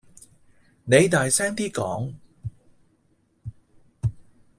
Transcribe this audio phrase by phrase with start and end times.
[0.85, 2.15] 你大聲啲講